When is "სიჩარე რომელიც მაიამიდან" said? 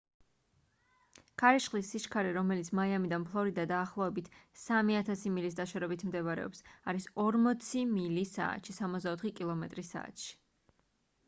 1.95-3.27